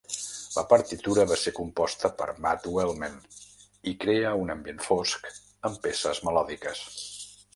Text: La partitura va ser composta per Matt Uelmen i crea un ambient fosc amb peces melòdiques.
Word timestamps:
La 0.53 0.61
partitura 0.69 1.25
va 1.31 1.35
ser 1.41 1.51
composta 1.57 2.09
per 2.21 2.27
Matt 2.45 2.65
Uelmen 2.77 3.19
i 3.93 3.95
crea 4.05 4.33
un 4.45 4.51
ambient 4.55 4.81
fosc 4.87 5.31
amb 5.71 5.77
peces 5.87 6.23
melòdiques. 6.31 6.83